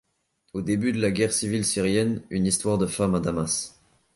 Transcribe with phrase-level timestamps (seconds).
[0.53, 3.79] Au début de la guerre civile syrienne, une histoire de femmes à Damas.